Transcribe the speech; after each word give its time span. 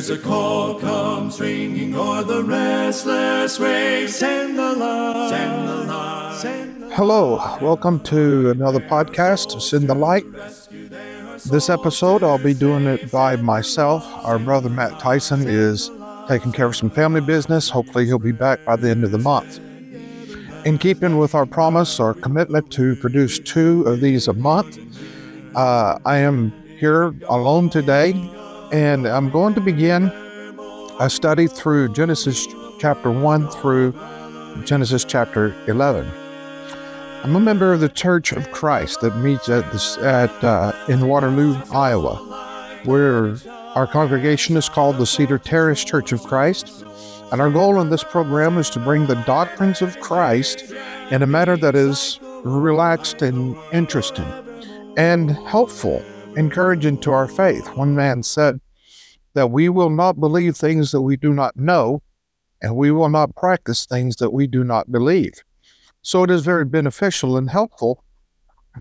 There's 0.00 0.18
a 0.18 0.18
call 0.18 0.80
comes 0.80 1.38
ringing 1.38 1.94
o'er 1.94 2.22
the 2.22 2.42
restless 2.42 3.60
waves. 3.60 4.16
Send 4.16 4.58
the 4.58 4.72
light. 4.72 5.28
Send 5.28 5.68
the 5.68 6.86
light. 6.88 6.92
Hello, 6.94 7.58
welcome 7.60 8.00
to 8.04 8.48
another 8.48 8.80
podcast, 8.80 9.60
Send 9.60 9.90
the 9.90 9.94
Light. 9.94 10.24
This 11.50 11.68
episode, 11.68 12.22
I'll 12.22 12.42
be 12.42 12.54
doing 12.54 12.86
it 12.86 13.12
by 13.12 13.36
myself. 13.36 14.02
Our 14.24 14.38
brother 14.38 14.70
Matt 14.70 14.98
Tyson 14.98 15.46
is 15.46 15.90
taking 16.28 16.52
care 16.52 16.64
of 16.64 16.76
some 16.76 16.88
family 16.88 17.20
business. 17.20 17.68
Hopefully, 17.68 18.06
he'll 18.06 18.18
be 18.18 18.32
back 18.32 18.64
by 18.64 18.76
the 18.76 18.88
end 18.88 19.04
of 19.04 19.10
the 19.10 19.18
month. 19.18 19.58
In 20.64 20.78
keeping 20.78 21.18
with 21.18 21.34
our 21.34 21.44
promise 21.44 22.00
or 22.00 22.14
commitment 22.14 22.72
to 22.72 22.96
produce 22.96 23.38
two 23.38 23.82
of 23.82 24.00
these 24.00 24.28
a 24.28 24.32
month, 24.32 24.78
uh, 25.54 25.98
I 26.06 26.16
am 26.16 26.54
here 26.78 27.14
alone 27.28 27.68
today, 27.68 28.14
and 28.72 29.06
I'm 29.06 29.30
going 29.30 29.54
to 29.54 29.60
begin. 29.60 30.12
A 31.00 31.08
study 31.08 31.46
through 31.46 31.88
Genesis 31.88 32.46
chapter 32.78 33.10
1 33.10 33.48
through 33.48 33.94
Genesis 34.64 35.04
chapter 35.04 35.54
11. 35.66 36.10
I'm 37.22 37.36
a 37.36 37.40
member 37.40 37.72
of 37.72 37.80
the 37.80 37.88
Church 37.88 38.32
of 38.32 38.50
Christ 38.50 39.00
that 39.00 39.16
meets 39.16 39.48
at 39.48 39.70
this 39.72 39.96
at 39.98 40.32
uh, 40.44 40.72
in 40.88 41.06
Waterloo, 41.08 41.56
Iowa, 41.72 42.16
where 42.84 43.36
our 43.74 43.86
congregation 43.86 44.56
is 44.56 44.68
called 44.68 44.98
the 44.98 45.06
Cedar 45.06 45.38
Terrace 45.38 45.84
Church 45.84 46.12
of 46.12 46.22
Christ, 46.22 46.84
and 47.32 47.40
our 47.40 47.50
goal 47.50 47.80
in 47.80 47.90
this 47.90 48.04
program 48.04 48.58
is 48.58 48.68
to 48.70 48.80
bring 48.80 49.06
the 49.06 49.22
doctrines 49.26 49.80
of 49.82 49.98
Christ 50.00 50.72
in 51.10 51.22
a 51.22 51.26
manner 51.26 51.56
that 51.56 51.74
is 51.74 52.18
relaxed 52.42 53.22
and 53.22 53.56
interesting 53.72 54.26
and 54.96 55.30
helpful, 55.30 56.02
encouraging 56.36 56.98
to 56.98 57.12
our 57.12 57.28
faith. 57.28 57.66
One 57.76 57.94
man 57.94 58.22
said 58.22 58.60
that 59.34 59.50
we 59.50 59.68
will 59.68 59.90
not 59.90 60.20
believe 60.20 60.56
things 60.56 60.92
that 60.92 61.02
we 61.02 61.16
do 61.16 61.32
not 61.32 61.56
know, 61.56 62.02
and 62.62 62.76
we 62.76 62.90
will 62.90 63.08
not 63.08 63.36
practice 63.36 63.86
things 63.86 64.16
that 64.16 64.32
we 64.32 64.46
do 64.46 64.64
not 64.64 64.92
believe. 64.92 65.42
So 66.02 66.22
it 66.24 66.30
is 66.30 66.42
very 66.42 66.64
beneficial 66.64 67.36
and 67.36 67.50
helpful 67.50 68.04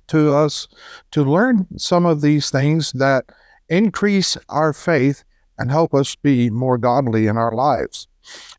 to 0.07 0.33
us 0.33 0.67
to 1.11 1.23
learn 1.23 1.67
some 1.77 2.05
of 2.05 2.21
these 2.21 2.49
things 2.49 2.91
that 2.93 3.25
increase 3.67 4.37
our 4.47 4.73
faith 4.73 5.23
and 5.57 5.71
help 5.71 5.93
us 5.93 6.15
be 6.15 6.49
more 6.49 6.77
godly 6.77 7.27
in 7.27 7.37
our 7.37 7.51
lives. 7.51 8.07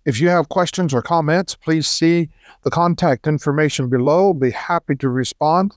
If 0.04 0.20
you 0.20 0.28
have 0.28 0.48
questions 0.48 0.92
or 0.92 1.02
comments, 1.02 1.54
please 1.54 1.86
see 1.86 2.28
the 2.62 2.70
contact 2.70 3.26
information 3.26 3.88
below. 3.88 4.34
Be 4.34 4.50
happy 4.50 4.96
to 4.96 5.08
respond. 5.08 5.76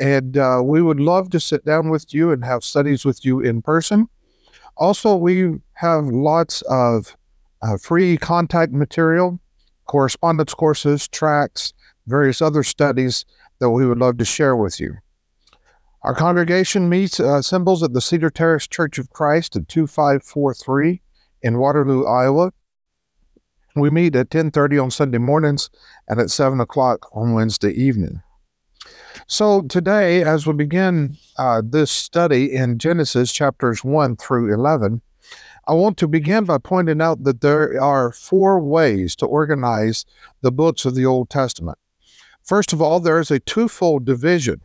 And 0.00 0.38
uh, 0.38 0.62
we 0.64 0.80
would 0.80 0.98
love 0.98 1.28
to 1.30 1.40
sit 1.40 1.64
down 1.64 1.90
with 1.90 2.14
you 2.14 2.32
and 2.32 2.42
have 2.42 2.64
studies 2.64 3.04
with 3.04 3.22
you 3.24 3.40
in 3.40 3.60
person. 3.60 4.08
Also, 4.76 5.14
we 5.14 5.58
have 5.74 6.06
lots 6.06 6.62
of 6.62 7.16
uh, 7.60 7.76
free 7.76 8.16
contact 8.16 8.72
material, 8.72 9.38
correspondence 9.84 10.54
courses, 10.54 11.06
tracks, 11.06 11.74
various 12.06 12.40
other 12.40 12.62
studies 12.62 13.26
that 13.58 13.70
we 13.70 13.84
would 13.84 13.98
love 13.98 14.16
to 14.16 14.24
share 14.24 14.56
with 14.56 14.80
you. 14.80 14.96
Our 16.02 16.14
congregation 16.14 16.88
meets 16.88 17.20
uh, 17.20 17.36
assembles 17.36 17.82
at 17.82 17.92
the 17.92 18.00
Cedar 18.00 18.30
Terrace 18.30 18.66
Church 18.66 18.98
of 18.98 19.10
Christ 19.10 19.54
at 19.54 19.68
2543 19.68 21.02
in 21.42 21.58
Waterloo, 21.58 22.06
Iowa. 22.06 22.52
We 23.76 23.90
meet 23.90 24.16
at 24.16 24.30
10:30 24.30 24.82
on 24.82 24.90
Sunday 24.90 25.18
mornings 25.18 25.68
and 26.08 26.18
at 26.18 26.30
7 26.30 26.58
o'clock 26.58 27.06
on 27.12 27.34
Wednesday 27.34 27.70
evening. 27.70 28.22
So 29.26 29.62
today, 29.62 30.22
as 30.22 30.46
we 30.46 30.52
begin 30.54 31.16
uh, 31.36 31.62
this 31.64 31.90
study 31.90 32.52
in 32.52 32.78
Genesis 32.78 33.32
chapters 33.32 33.84
1 33.84 34.16
through 34.16 34.52
11, 34.52 35.02
I 35.66 35.74
want 35.74 35.96
to 35.98 36.08
begin 36.08 36.44
by 36.44 36.58
pointing 36.58 37.00
out 37.00 37.24
that 37.24 37.40
there 37.40 37.80
are 37.80 38.12
four 38.12 38.60
ways 38.60 39.14
to 39.16 39.26
organize 39.26 40.04
the 40.40 40.52
books 40.52 40.84
of 40.84 40.94
the 40.94 41.06
Old 41.06 41.30
Testament. 41.30 41.78
First 42.42 42.72
of 42.72 42.80
all, 42.80 42.98
there 42.98 43.20
is 43.20 43.30
a 43.30 43.38
twofold 43.38 44.04
division, 44.04 44.62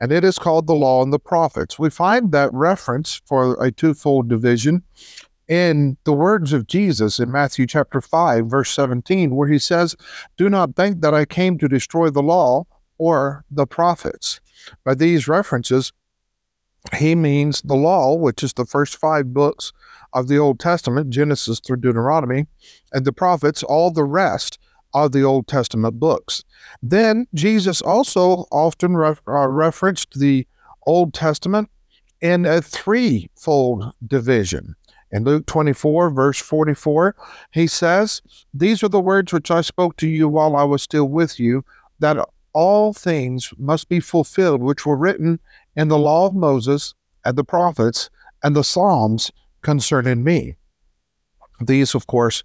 and 0.00 0.12
it 0.12 0.24
is 0.24 0.38
called 0.38 0.66
the 0.66 0.74
law 0.74 1.02
and 1.02 1.12
the 1.12 1.18
prophets. 1.18 1.78
We 1.78 1.88
find 1.88 2.32
that 2.32 2.52
reference 2.52 3.22
for 3.24 3.62
a 3.62 3.70
twofold 3.70 4.28
division 4.28 4.82
in 5.48 5.96
the 6.04 6.12
words 6.12 6.52
of 6.52 6.66
Jesus 6.66 7.18
in 7.18 7.30
Matthew 7.30 7.66
chapter 7.66 8.00
5, 8.00 8.46
verse 8.46 8.70
17, 8.72 9.34
where 9.34 9.48
he 9.48 9.58
says, 9.58 9.96
Do 10.36 10.50
not 10.50 10.76
think 10.76 11.00
that 11.00 11.14
I 11.14 11.24
came 11.24 11.56
to 11.58 11.68
destroy 11.68 12.10
the 12.10 12.22
law 12.22 12.66
or 13.02 13.44
the 13.50 13.66
prophets. 13.66 14.40
By 14.84 14.94
these 14.94 15.26
references, 15.26 15.92
he 16.94 17.16
means 17.16 17.60
the 17.62 17.74
law, 17.74 18.14
which 18.14 18.44
is 18.44 18.52
the 18.52 18.64
first 18.64 18.96
five 18.96 19.34
books 19.34 19.72
of 20.12 20.28
the 20.28 20.38
Old 20.38 20.60
Testament, 20.60 21.10
Genesis 21.10 21.58
through 21.58 21.78
Deuteronomy, 21.78 22.46
and 22.92 23.04
the 23.04 23.12
prophets, 23.12 23.64
all 23.64 23.90
the 23.90 24.04
rest 24.04 24.56
of 24.94 25.10
the 25.10 25.24
Old 25.24 25.48
Testament 25.48 25.98
books. 25.98 26.44
Then 26.80 27.26
Jesus 27.34 27.82
also 27.82 28.46
often 28.52 28.94
uh, 28.94 29.14
referenced 29.26 30.20
the 30.20 30.46
Old 30.86 31.12
Testament 31.12 31.70
in 32.20 32.46
a 32.46 32.62
threefold 32.62 33.94
division. 34.06 34.76
In 35.10 35.24
Luke 35.24 35.46
24, 35.46 36.10
verse 36.10 36.38
44, 36.40 37.16
he 37.50 37.66
says, 37.66 38.22
These 38.54 38.84
are 38.84 38.88
the 38.88 39.00
words 39.00 39.32
which 39.32 39.50
I 39.50 39.60
spoke 39.60 39.96
to 39.96 40.06
you 40.06 40.28
while 40.28 40.54
I 40.54 40.62
was 40.62 40.82
still 40.82 41.08
with 41.08 41.40
you, 41.40 41.64
that 41.98 42.16
all 42.52 42.92
things 42.92 43.52
must 43.58 43.88
be 43.88 44.00
fulfilled 44.00 44.62
which 44.62 44.84
were 44.86 44.96
written 44.96 45.40
in 45.76 45.88
the 45.88 45.98
law 45.98 46.26
of 46.26 46.34
Moses 46.34 46.94
and 47.24 47.36
the 47.36 47.44
prophets 47.44 48.10
and 48.42 48.56
the 48.56 48.64
Psalms 48.64 49.30
concerning 49.62 50.24
me. 50.24 50.56
These, 51.60 51.94
of 51.94 52.06
course, 52.06 52.42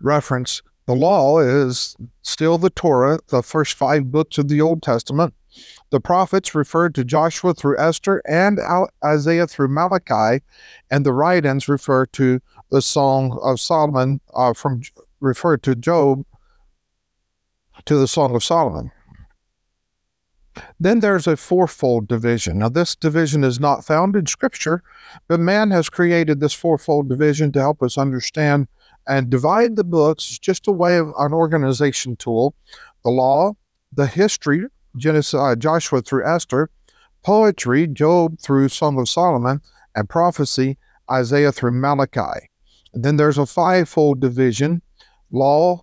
reference 0.00 0.62
the 0.86 0.94
law 0.94 1.38
is 1.38 1.96
still 2.22 2.58
the 2.58 2.70
Torah, 2.70 3.20
the 3.28 3.42
first 3.42 3.74
five 3.74 4.10
books 4.10 4.38
of 4.38 4.48
the 4.48 4.60
Old 4.60 4.82
Testament. 4.82 5.34
The 5.90 6.00
prophets 6.00 6.54
referred 6.54 6.94
to 6.94 7.04
Joshua 7.04 7.54
through 7.54 7.78
Esther 7.78 8.22
and 8.26 8.58
Isaiah 9.04 9.46
through 9.46 9.68
Malachi, 9.68 10.44
and 10.90 11.04
the 11.04 11.12
writings 11.12 11.68
refer 11.68 12.06
to 12.06 12.40
the 12.70 12.82
Song 12.82 13.38
of 13.42 13.60
Solomon 13.60 14.20
uh, 14.34 14.52
from 14.52 14.82
refer 15.20 15.56
to 15.58 15.74
Job 15.74 16.24
to 17.84 17.96
the 17.96 18.08
Song 18.08 18.34
of 18.34 18.44
Solomon. 18.44 18.90
Then 20.78 21.00
there's 21.00 21.26
a 21.26 21.36
fourfold 21.36 22.08
division. 22.08 22.58
Now, 22.58 22.68
this 22.68 22.96
division 22.96 23.44
is 23.44 23.60
not 23.60 23.84
found 23.84 24.16
in 24.16 24.26
Scripture, 24.26 24.82
but 25.28 25.40
man 25.40 25.70
has 25.70 25.88
created 25.88 26.40
this 26.40 26.52
fourfold 26.52 27.08
division 27.08 27.52
to 27.52 27.60
help 27.60 27.82
us 27.82 27.96
understand 27.96 28.68
and 29.06 29.30
divide 29.30 29.76
the 29.76 29.84
books. 29.84 30.28
It's 30.28 30.38
just 30.38 30.68
a 30.68 30.72
way 30.72 30.96
of 30.96 31.12
an 31.18 31.32
organization 31.32 32.16
tool. 32.16 32.54
The 33.04 33.10
law, 33.10 33.54
the 33.92 34.06
history, 34.06 34.64
Genesis, 34.96 35.34
uh, 35.34 35.54
Joshua 35.56 36.02
through 36.02 36.26
Esther, 36.26 36.70
poetry, 37.24 37.86
Job 37.86 38.38
through 38.40 38.68
Song 38.68 38.98
of 38.98 39.08
Solomon, 39.08 39.60
and 39.94 40.08
prophecy, 40.08 40.78
Isaiah 41.10 41.52
through 41.52 41.72
Malachi. 41.72 42.48
And 42.92 43.04
then 43.04 43.16
there's 43.16 43.38
a 43.38 43.46
fivefold 43.46 44.20
division 44.20 44.82
law, 45.30 45.82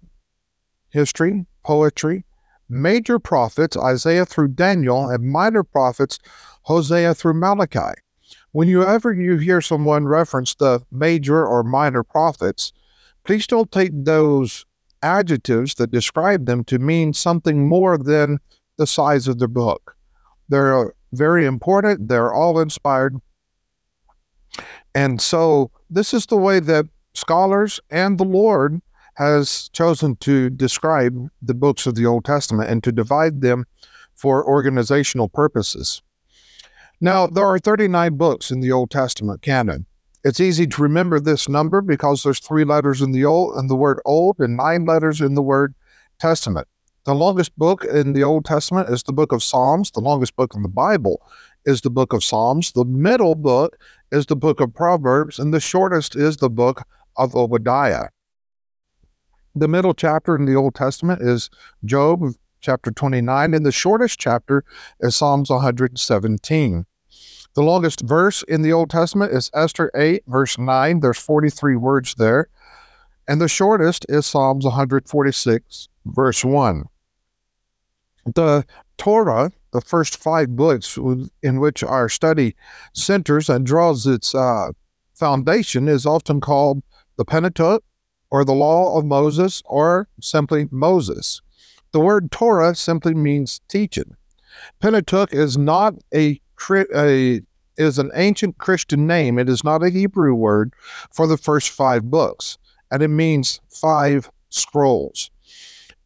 history, 0.90 1.46
poetry, 1.64 2.26
major 2.70 3.20
prophets, 3.20 3.78
Isaiah 3.78 4.26
through 4.26 4.50
Daniel, 4.50 5.10
and 5.10 5.32
minor 5.32 5.64
prophets, 5.64 6.20
Hosea 6.64 7.14
through 7.16 7.36
Malachi. 7.36 8.00
When 8.52 8.68
you 8.68 8.84
ever 8.84 9.14
you 9.14 9.38
hear 9.38 9.62
someone 9.62 10.06
reference 10.06 10.56
the 10.56 10.82
major 10.92 11.46
or 11.46 11.64
minor 11.64 12.04
prophets, 12.04 12.74
please 13.24 13.48
don't 13.48 13.72
take 13.72 13.92
those 13.94 14.66
adjectives 15.02 15.76
that 15.76 15.92
describe 15.92 16.46
them 16.46 16.64
to 16.66 16.80
mean 16.80 17.14
something 17.14 17.68
more 17.68 17.98
than 17.98 18.40
the 18.78 18.88
size 18.88 19.28
of 19.28 19.40
the 19.40 19.48
book. 19.48 19.96
They're 20.50 20.94
very 21.14 21.46
important, 21.46 22.08
they're 22.08 22.34
all 22.34 22.60
inspired. 22.60 23.18
And 24.96 25.22
so 25.22 25.72
this 25.90 26.14
is 26.14 26.26
the 26.26 26.38
way 26.38 26.60
that 26.60 26.86
scholars 27.14 27.80
and 27.90 28.18
the 28.18 28.26
Lord 28.26 28.82
has 29.18 29.70
chosen 29.74 30.16
to 30.18 30.48
describe 30.50 31.30
the 31.42 31.56
books 31.56 31.88
of 31.88 31.96
the 31.96 32.06
Old 32.06 32.24
Testament 32.24 32.70
and 32.70 32.84
to 32.84 32.92
divide 32.92 33.42
them 33.42 33.66
for 34.14 34.48
organizational 34.48 35.28
purposes. 35.28 36.04
Now, 37.02 37.26
there 37.26 37.46
are 37.46 37.58
39 37.58 38.16
books 38.16 38.52
in 38.52 38.60
the 38.60 38.72
Old 38.72 38.92
Testament 38.92 39.42
canon. 39.42 39.88
It's 40.24 40.40
easy 40.40 40.68
to 40.68 40.82
remember 40.84 41.20
this 41.20 41.50
number 41.50 41.82
because 41.82 42.22
there's 42.22 42.40
three 42.40 42.64
letters 42.64 43.02
in 43.02 43.12
the 43.12 43.26
old 43.26 43.58
in 43.58 43.68
the 43.68 43.76
word 43.76 44.00
old 44.06 44.38
and 44.40 44.56
nine 44.56 44.86
letters 44.86 45.20
in 45.20 45.34
the 45.34 45.42
word 45.42 45.74
testament. 46.20 46.68
The 47.06 47.16
longest 47.16 47.58
book 47.58 47.86
in 47.86 48.14
the 48.14 48.24
Old 48.24 48.46
Testament 48.46 48.90
is 48.90 49.02
the 49.02 49.14
book 49.14 49.32
of 49.32 49.42
Psalms. 49.42 49.92
The 49.92 50.02
longest 50.02 50.36
book 50.36 50.54
in 50.54 50.62
the 50.62 50.68
Bible 50.68 51.22
is 51.66 51.82
the 51.82 51.90
book 51.90 52.14
of 52.14 52.24
Psalms. 52.24 52.72
The 52.74 52.86
middle 52.86 53.34
book 53.34 53.80
is 54.12 54.26
the 54.26 54.36
book 54.36 54.60
of 54.60 54.76
Proverbs, 54.76 55.40
and 55.40 55.54
the 55.54 55.60
shortest 55.60 56.16
is 56.16 56.38
the 56.38 56.50
book 56.50 56.84
of 57.16 57.36
Obadiah. 57.36 58.10
The 59.58 59.68
middle 59.68 59.96
chapter 59.96 60.36
in 60.36 60.46
the 60.46 60.54
Old 60.54 60.76
Testament 60.76 61.20
is 61.20 61.50
Job, 61.84 62.22
chapter 62.62 62.92
29, 62.92 63.56
and 63.56 63.66
the 63.66 63.72
shortest 63.72 64.20
chapter 64.20 64.64
is 65.00 65.16
Psalms 65.16 65.50
117. 65.50 66.86
The 67.56 67.64
longest 67.64 68.02
verse 68.02 68.44
in 68.44 68.62
the 68.62 68.72
Old 68.72 68.92
Testament 68.92 69.34
is 69.34 69.50
Esther 69.56 69.90
8, 69.96 70.22
verse 70.28 70.60
9. 70.60 71.00
There's 71.00 71.18
43 71.18 71.76
words 71.76 72.14
there. 72.20 72.50
And 73.28 73.42
the 73.42 73.48
shortest 73.48 74.06
is 74.08 74.28
Psalms 74.28 74.64
146, 74.64 75.90
verse 76.06 76.46
1. 76.46 76.84
The 78.36 78.64
Torah, 79.00 79.52
the 79.74 79.82
first 79.82 80.18
five 80.18 80.56
books 80.56 81.00
in 81.42 81.60
which 81.60 81.84
our 81.84 82.10
study 82.10 82.56
centers 82.94 83.50
and 83.50 83.66
draws 83.66 84.06
its 84.06 84.36
uh, 84.36 84.74
foundation, 85.16 85.88
is 85.88 86.06
often 86.06 86.42
called 86.42 86.84
the 87.18 87.26
Pentateuch 87.26 87.84
or 88.30 88.44
the 88.44 88.54
Law 88.54 88.98
of 88.98 89.06
Moses 89.06 89.62
or 89.66 90.08
simply 90.22 90.68
Moses. 90.72 91.42
The 91.92 92.00
word 92.00 92.32
Torah 92.32 92.76
simply 92.76 93.14
means 93.14 93.62
teaching. 93.68 94.16
Pentateuch 94.80 95.34
is 95.34 95.58
not 95.58 95.96
a, 96.14 96.42
a 96.96 97.42
is 97.78 98.00
an 98.00 98.12
ancient 98.16 98.58
Christian 98.58 99.06
name. 99.06 99.38
It 99.38 99.48
is 99.48 99.64
not 99.64 99.84
a 99.84 99.90
Hebrew 99.90 100.34
word 100.34 100.74
for 101.12 101.28
the 101.28 101.38
first 101.38 101.70
five 101.70 102.10
books, 102.10 102.58
and 102.92 103.04
it 103.04 103.10
means 103.10 103.62
five 103.70 104.30
scrolls. 104.50 105.30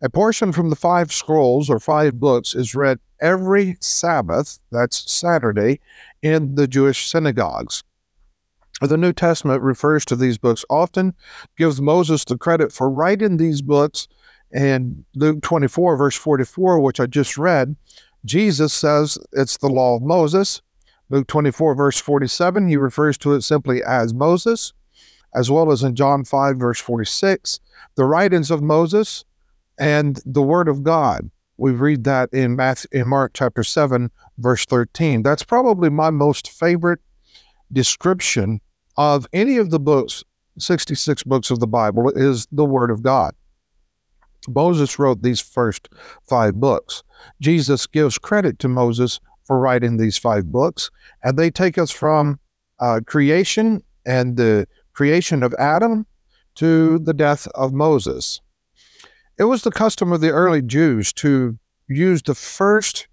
A 0.01 0.09
portion 0.09 0.51
from 0.51 0.69
the 0.69 0.75
five 0.75 1.11
scrolls 1.11 1.69
or 1.69 1.79
five 1.79 2.19
books 2.19 2.55
is 2.55 2.75
read 2.75 2.99
every 3.21 3.77
Sabbath, 3.79 4.59
that's 4.71 5.11
Saturday, 5.11 5.79
in 6.21 6.55
the 6.55 6.67
Jewish 6.67 7.07
synagogues. 7.07 7.83
The 8.81 8.97
New 8.97 9.13
Testament 9.13 9.61
refers 9.61 10.05
to 10.05 10.15
these 10.15 10.39
books 10.39 10.65
often, 10.69 11.13
gives 11.55 11.79
Moses 11.79 12.25
the 12.25 12.37
credit 12.37 12.71
for 12.71 12.89
writing 12.89 13.37
these 13.37 13.61
books. 13.61 14.07
And 14.51 15.05
Luke 15.15 15.41
24, 15.41 15.95
verse 15.97 16.15
44, 16.15 16.79
which 16.79 16.99
I 16.99 17.05
just 17.05 17.37
read, 17.37 17.75
Jesus 18.25 18.73
says 18.73 19.17
it's 19.31 19.57
the 19.57 19.69
law 19.69 19.95
of 19.95 20.01
Moses. 20.01 20.61
Luke 21.09 21.27
24, 21.27 21.75
verse 21.75 21.99
47, 21.99 22.67
he 22.67 22.77
refers 22.77 23.17
to 23.19 23.33
it 23.33 23.41
simply 23.41 23.83
as 23.83 24.13
Moses, 24.13 24.73
as 25.35 25.51
well 25.51 25.71
as 25.71 25.83
in 25.83 25.95
John 25.95 26.23
5, 26.23 26.57
verse 26.57 26.79
46, 26.79 27.59
the 27.95 28.05
writings 28.05 28.49
of 28.49 28.63
Moses 28.63 29.25
and 29.77 30.21
the 30.25 30.41
Word 30.41 30.67
of 30.67 30.83
God. 30.83 31.29
We 31.57 31.71
read 31.71 32.05
that 32.05 32.33
in, 32.33 32.55
Matthew, 32.55 32.89
in 32.91 33.09
Mark 33.09 33.33
chapter 33.35 33.63
7, 33.63 34.09
verse 34.37 34.65
13. 34.65 35.21
That's 35.21 35.43
probably 35.43 35.89
my 35.89 36.09
most 36.09 36.49
favorite 36.49 36.99
description 37.71 38.61
of 38.97 39.27
any 39.33 39.57
of 39.57 39.69
the 39.69 39.79
books, 39.79 40.23
66 40.57 41.23
books 41.23 41.49
of 41.49 41.59
the 41.59 41.67
Bible, 41.67 42.09
is 42.15 42.47
the 42.51 42.65
Word 42.65 42.91
of 42.91 43.01
God. 43.01 43.33
Moses 44.47 44.97
wrote 44.97 45.21
these 45.21 45.39
first 45.39 45.89
five 46.27 46.55
books. 46.55 47.03
Jesus 47.39 47.85
gives 47.87 48.17
credit 48.17 48.59
to 48.59 48.67
Moses 48.67 49.19
for 49.43 49.59
writing 49.59 49.97
these 49.97 50.17
five 50.17 50.51
books. 50.51 50.89
And 51.23 51.37
they 51.37 51.51
take 51.51 51.77
us 51.77 51.91
from 51.91 52.39
uh, 52.79 53.01
creation 53.05 53.83
and 54.05 54.37
the 54.37 54.67
creation 54.93 55.43
of 55.43 55.53
Adam 55.59 56.05
to 56.55 56.99
the 56.99 57.13
death 57.13 57.47
of 57.53 57.73
Moses. 57.73 58.41
It 59.37 59.45
was 59.45 59.61
the 59.61 59.71
custom 59.71 60.11
of 60.11 60.21
the 60.21 60.31
early 60.31 60.61
Jews 60.61 61.13
to 61.13 61.57
use 61.87 62.21
the 62.21 62.35
first 62.35 63.07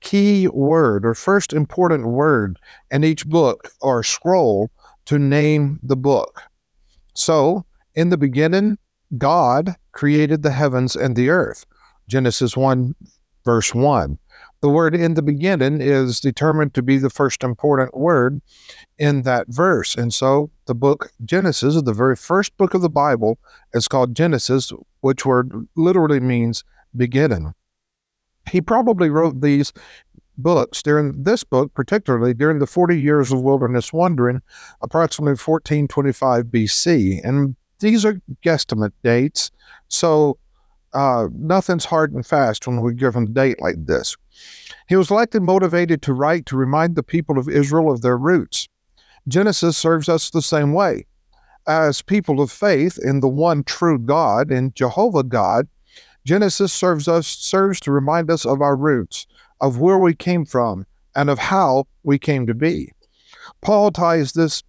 key 0.00 0.48
word 0.48 1.06
or 1.06 1.14
first 1.14 1.52
important 1.52 2.06
word 2.06 2.58
in 2.90 3.04
each 3.04 3.26
book 3.26 3.70
or 3.80 4.02
scroll 4.02 4.70
to 5.06 5.18
name 5.18 5.80
the 5.82 5.96
book. 5.96 6.42
So, 7.14 7.64
in 7.94 8.08
the 8.08 8.18
beginning, 8.18 8.78
God 9.16 9.76
created 9.92 10.42
the 10.42 10.50
heavens 10.50 10.96
and 10.96 11.14
the 11.14 11.30
earth. 11.30 11.64
Genesis 12.08 12.56
1, 12.56 12.94
verse 13.44 13.74
1. 13.74 14.18
The 14.60 14.68
word 14.70 14.94
in 14.94 15.14
the 15.14 15.22
beginning 15.22 15.80
is 15.80 16.20
determined 16.20 16.72
to 16.74 16.82
be 16.82 16.96
the 16.96 17.10
first 17.10 17.44
important 17.44 17.96
word 17.96 18.40
in 18.98 19.22
that 19.22 19.46
verse. 19.48 19.94
And 19.94 20.12
so 20.12 20.50
the 20.66 20.74
book 20.74 21.12
Genesis, 21.24 21.80
the 21.82 21.92
very 21.92 22.16
first 22.16 22.56
book 22.56 22.72
of 22.72 22.80
the 22.80 22.88
Bible, 22.88 23.38
is 23.74 23.88
called 23.88 24.16
Genesis, 24.16 24.72
which 25.00 25.26
word 25.26 25.68
literally 25.76 26.20
means 26.20 26.64
beginning. 26.96 27.52
He 28.50 28.60
probably 28.60 29.10
wrote 29.10 29.40
these 29.40 29.72
books 30.36 30.82
during 30.82 31.22
this 31.22 31.44
book, 31.44 31.72
particularly 31.74 32.34
during 32.34 32.58
the 32.58 32.66
40 32.66 33.00
years 33.00 33.32
of 33.32 33.42
wilderness 33.42 33.92
wandering, 33.92 34.42
approximately 34.80 35.32
1425 35.32 36.46
BC. 36.46 37.20
And 37.24 37.56
these 37.80 38.04
are 38.04 38.20
guesstimate 38.44 38.92
dates. 39.02 39.50
So 39.88 40.38
uh, 40.92 41.28
nothing's 41.32 41.86
hard 41.86 42.12
and 42.12 42.26
fast 42.26 42.66
when 42.66 42.80
we 42.80 42.94
give 42.94 43.14
him 43.14 43.24
a 43.24 43.28
date 43.28 43.60
like 43.60 43.86
this. 43.86 44.16
He 44.88 44.96
was 44.96 45.10
likely 45.10 45.40
motivated 45.40 46.02
to 46.02 46.12
write 46.12 46.46
to 46.46 46.56
remind 46.56 46.94
the 46.94 47.02
people 47.02 47.38
of 47.38 47.48
Israel 47.48 47.90
of 47.90 48.02
their 48.02 48.18
roots. 48.18 48.68
Genesis 49.26 49.76
serves 49.76 50.08
us 50.08 50.30
the 50.30 50.42
same 50.42 50.72
way. 50.72 51.06
As 51.66 52.02
people 52.02 52.40
of 52.40 52.52
faith 52.52 52.98
in 53.02 53.20
the 53.20 53.28
one 53.28 53.64
true 53.64 53.98
God, 53.98 54.50
in 54.50 54.72
Jehovah 54.74 55.22
God, 55.22 55.66
Genesis 56.24 56.72
serves 56.72 57.08
us 57.08 57.26
serves 57.26 57.80
to 57.80 57.92
remind 57.92 58.30
us 58.30 58.46
of 58.46 58.60
our 58.60 58.76
roots, 58.76 59.26
of 59.60 59.78
where 59.78 59.98
we 59.98 60.14
came 60.14 60.44
from, 60.44 60.86
and 61.14 61.30
of 61.30 61.38
how 61.38 61.86
we 62.02 62.18
came 62.18 62.46
to 62.46 62.54
be. 62.54 62.92
Paul 63.60 63.90
ties 63.90 64.32
this 64.32 64.62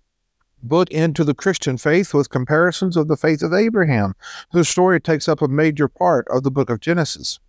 book 0.61 0.89
into 0.89 1.23
the 1.23 1.33
Christian 1.33 1.77
faith 1.77 2.13
with 2.13 2.29
comparisons 2.29 2.97
of 2.97 3.07
the 3.07 3.17
faith 3.17 3.41
of 3.41 3.53
Abraham, 3.53 4.15
whose 4.51 4.69
story 4.69 4.99
takes 4.99 5.27
up 5.27 5.41
a 5.41 5.47
major 5.47 5.87
part 5.87 6.27
of 6.29 6.43
the 6.43 6.51
book 6.51 6.69
of 6.69 6.79
Genesis. 6.79 7.39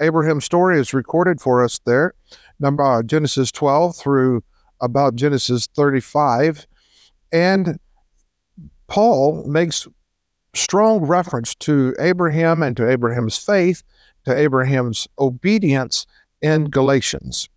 Abraham's 0.00 0.44
story 0.44 0.78
is 0.78 0.92
recorded 0.92 1.40
for 1.40 1.64
us 1.64 1.80
there, 1.86 2.12
number 2.60 2.82
uh, 2.82 3.02
Genesis 3.02 3.50
12 3.50 3.96
through 3.96 4.44
about 4.80 5.16
Genesis 5.16 5.66
35, 5.74 6.66
and 7.32 7.78
Paul 8.88 9.44
makes 9.46 9.88
strong 10.54 11.04
reference 11.04 11.54
to 11.56 11.94
Abraham 11.98 12.62
and 12.62 12.76
to 12.76 12.88
Abraham's 12.88 13.38
faith, 13.38 13.82
to 14.24 14.36
Abraham's 14.36 15.08
obedience 15.18 16.06
in 16.46 16.70
Galatians. 16.70 17.48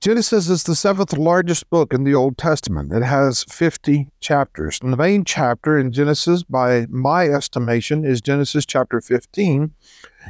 Genesis 0.00 0.48
is 0.48 0.62
the 0.62 0.74
seventh 0.74 1.18
largest 1.18 1.68
book 1.68 1.92
in 1.92 2.04
the 2.04 2.14
Old 2.14 2.38
Testament. 2.38 2.90
It 2.90 3.02
has 3.02 3.44
50 3.44 4.08
chapters. 4.18 4.78
And 4.82 4.90
the 4.90 4.96
main 4.96 5.26
chapter 5.26 5.78
in 5.78 5.92
Genesis, 5.92 6.42
by 6.42 6.86
my 6.88 7.26
estimation, 7.26 8.02
is 8.02 8.22
Genesis 8.22 8.64
chapter 8.64 9.02
15. 9.02 9.74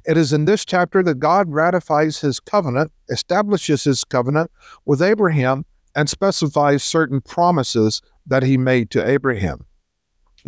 It 0.05 0.17
is 0.17 0.33
in 0.33 0.45
this 0.45 0.65
chapter 0.65 1.05
that 1.05 1.21
God 1.21 1.53
ratifies 1.53 2.21
his 2.21 2.41
covenant, 2.41 2.91
establishes 3.09 3.85
his 3.85 4.03
covenant 4.03 4.51
with 4.85 5.01
Abraham, 5.01 5.65
and 5.95 6.11
specifies 6.11 6.83
certain 6.83 7.21
promises 7.21 8.03
that 8.27 8.43
he 8.43 8.57
made 8.57 8.91
to 8.91 9.09
Abraham. 9.09 9.67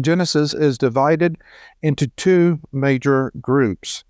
Genesis 0.01 0.53
is 0.53 0.79
divided 0.79 1.37
into 1.81 2.09
two 2.09 2.59
major 2.73 3.33
groups. 3.41 4.03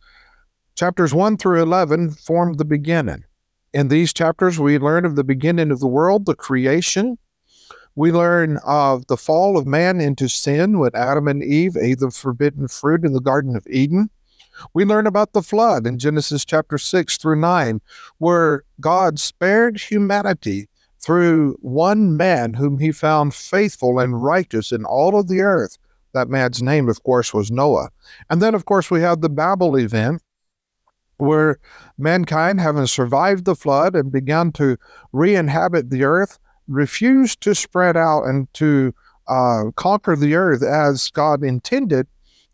Chapters 0.74 1.12
1 1.12 1.36
through 1.36 1.62
11 1.62 2.12
form 2.12 2.54
the 2.54 2.64
beginning. 2.64 3.24
In 3.74 3.88
these 3.88 4.12
chapters, 4.12 4.58
we 4.58 4.78
learn 4.78 5.04
of 5.04 5.16
the 5.16 5.24
beginning 5.24 5.70
of 5.70 5.80
the 5.80 5.86
world, 5.86 6.24
the 6.24 6.34
creation. 6.34 7.18
We 7.94 8.10
learn 8.10 8.58
of 8.64 9.06
the 9.06 9.18
fall 9.18 9.58
of 9.58 9.66
man 9.66 10.00
into 10.00 10.28
sin 10.28 10.78
when 10.78 10.92
Adam 10.94 11.28
and 11.28 11.42
Eve 11.42 11.76
ate 11.76 11.98
the 11.98 12.10
forbidden 12.10 12.68
fruit 12.68 13.04
in 13.04 13.12
the 13.12 13.20
Garden 13.20 13.54
of 13.54 13.66
Eden. 13.66 14.08
We 14.72 14.86
learn 14.86 15.06
about 15.06 15.34
the 15.34 15.42
flood 15.42 15.86
in 15.86 15.98
Genesis 15.98 16.44
chapter 16.44 16.78
6 16.78 17.18
through 17.18 17.40
9, 17.40 17.80
where 18.16 18.64
God 18.80 19.18
spared 19.18 19.78
humanity 19.78 20.68
through 20.98 21.58
one 21.60 22.16
man 22.16 22.54
whom 22.54 22.78
he 22.78 22.92
found 22.92 23.34
faithful 23.34 23.98
and 23.98 24.22
righteous 24.22 24.72
in 24.72 24.86
all 24.86 25.18
of 25.18 25.28
the 25.28 25.40
earth. 25.40 25.76
That 26.14 26.28
man's 26.28 26.62
name, 26.62 26.88
of 26.88 27.02
course, 27.02 27.34
was 27.34 27.50
Noah. 27.50 27.90
And 28.30 28.40
then, 28.40 28.54
of 28.54 28.64
course, 28.64 28.90
we 28.90 29.02
have 29.02 29.20
the 29.20 29.30
Babel 29.30 29.76
event, 29.76 30.22
where 31.22 31.58
mankind, 31.98 32.60
having 32.60 32.86
survived 32.86 33.44
the 33.44 33.54
flood 33.54 33.94
and 33.94 34.12
begun 34.12 34.52
to 34.52 34.76
re 35.12 35.34
inhabit 35.34 35.90
the 35.90 36.04
earth, 36.04 36.38
refused 36.68 37.40
to 37.42 37.54
spread 37.54 37.96
out 37.96 38.24
and 38.24 38.52
to 38.54 38.94
uh, 39.28 39.64
conquer 39.76 40.16
the 40.16 40.34
earth 40.34 40.62
as 40.62 41.10
God 41.10 41.44
intended. 41.44 42.06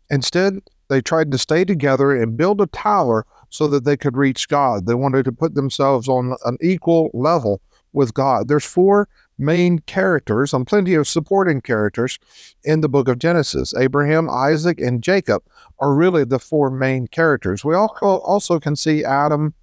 Instead, 0.09 0.59
they 0.89 1.01
tried 1.01 1.31
to 1.31 1.37
stay 1.37 1.65
together 1.65 2.15
and 2.15 2.37
build 2.37 2.61
a 2.61 2.67
tower 2.67 3.25
so 3.49 3.67
that 3.67 3.83
they 3.83 3.97
could 3.97 4.15
reach 4.15 4.47
God. 4.47 4.85
They 4.85 4.95
wanted 4.95 5.25
to 5.25 5.31
put 5.31 5.55
themselves 5.55 6.07
on 6.07 6.35
an 6.45 6.57
equal 6.61 7.09
level 7.13 7.61
with 7.93 8.13
God. 8.13 8.47
There's 8.47 8.65
four 8.65 9.07
main 9.39 9.79
characters 9.79 10.53
and 10.53 10.67
plenty 10.67 10.93
of 10.93 11.07
supporting 11.07 11.61
characters 11.61 12.19
in 12.63 12.81
the 12.81 12.89
book 12.89 13.07
of 13.07 13.19
Genesis. 13.19 13.73
Abraham, 13.75 14.29
Isaac, 14.29 14.79
and 14.79 15.01
Jacob 15.01 15.43
are 15.79 15.93
really 15.93 16.25
the 16.25 16.39
four 16.39 16.69
main 16.69 17.07
characters. 17.07 17.63
We 17.63 17.75
also 17.75 18.59
can 18.59 18.75
see 18.75 19.03
Adam 19.03 19.53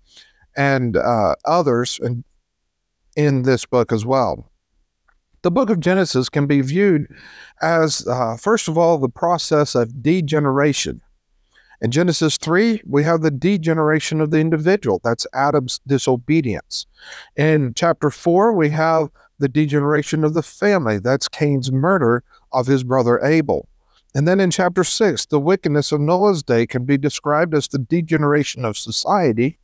and 0.56 0.96
uh, 0.96 1.34
others 1.44 2.00
in, 2.02 2.24
in 3.16 3.42
this 3.42 3.66
book 3.66 3.92
as 3.92 4.06
well. 4.06 4.50
The 5.42 5.50
book 5.50 5.70
of 5.70 5.78
Genesis 5.78 6.28
can 6.28 6.46
be 6.46 6.60
viewed 6.60 7.06
as, 7.62 8.06
uh, 8.08 8.36
first 8.36 8.66
of 8.66 8.76
all, 8.76 8.98
the 8.98 9.08
process 9.08 9.74
of 9.74 10.02
degeneration. 10.02 11.02
In 11.80 11.90
Genesis 11.90 12.38
3, 12.38 12.82
we 12.86 13.04
have 13.04 13.20
the 13.20 13.30
degeneration 13.30 14.20
of 14.20 14.30
the 14.30 14.38
individual. 14.38 15.00
That's 15.04 15.26
Adam's 15.34 15.80
disobedience. 15.86 16.86
In 17.36 17.74
chapter 17.74 18.10
4, 18.10 18.54
we 18.54 18.70
have 18.70 19.10
the 19.38 19.48
degeneration 19.48 20.24
of 20.24 20.34
the 20.34 20.42
family. 20.42 20.98
That's 20.98 21.28
Cain's 21.28 21.70
murder 21.70 22.24
of 22.52 22.66
his 22.66 22.84
brother 22.84 23.22
Abel. 23.22 23.68
And 24.14 24.26
then 24.26 24.40
in 24.40 24.50
chapter 24.50 24.82
6, 24.82 25.26
the 25.26 25.40
wickedness 25.40 25.92
of 25.92 26.00
Noah's 26.00 26.42
day 26.42 26.66
can 26.66 26.84
be 26.84 26.96
described 26.96 27.54
as 27.54 27.68
the 27.68 27.78
degeneration 27.78 28.64
of 28.64 28.78
society. 28.78 29.58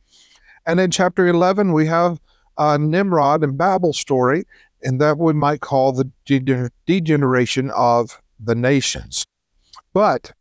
And 0.65 0.79
in 0.79 0.91
chapter 0.91 1.27
11, 1.27 1.73
we 1.73 1.87
have 1.87 2.19
a 2.57 2.77
Nimrod 2.77 3.43
and 3.43 3.57
Babel 3.57 3.93
story, 3.93 4.45
and 4.83 5.01
that 5.01 5.17
we 5.17 5.33
might 5.33 5.61
call 5.61 5.91
the 5.91 6.11
degeneration 6.85 7.71
of 7.71 8.21
the 8.39 8.53
nations. 8.53 9.25
But 9.93 10.33